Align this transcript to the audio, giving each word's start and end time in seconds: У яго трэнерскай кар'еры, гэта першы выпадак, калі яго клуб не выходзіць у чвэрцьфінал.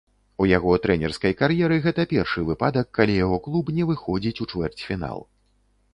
У 0.43 0.45
яго 0.51 0.71
трэнерскай 0.85 1.33
кар'еры, 1.41 1.77
гэта 1.85 2.07
першы 2.15 2.45
выпадак, 2.49 2.89
калі 3.01 3.21
яго 3.25 3.37
клуб 3.49 3.65
не 3.79 3.83
выходзіць 3.91 4.37
у 4.47 4.53
чвэрцьфінал. 4.55 5.19